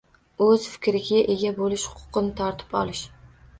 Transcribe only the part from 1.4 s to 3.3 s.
bo‘lish huquqini tortib olish